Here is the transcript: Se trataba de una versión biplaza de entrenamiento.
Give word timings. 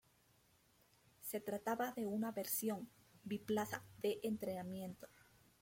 Se 1.19 1.39
trataba 1.41 1.91
de 1.91 2.07
una 2.07 2.31
versión 2.31 2.89
biplaza 3.23 3.83
de 4.01 4.19
entrenamiento. 4.23 5.07